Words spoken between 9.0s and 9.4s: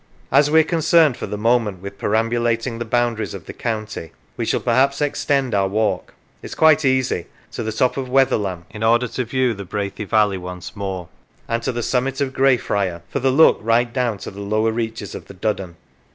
to